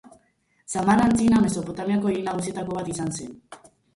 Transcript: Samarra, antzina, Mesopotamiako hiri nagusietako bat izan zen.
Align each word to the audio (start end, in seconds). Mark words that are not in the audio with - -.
Samarra, 0.73 1.03
antzina, 1.09 1.41
Mesopotamiako 1.43 2.13
hiri 2.13 2.25
nagusietako 2.31 2.79
bat 2.81 2.91
izan 2.95 3.15
zen. 3.21 3.39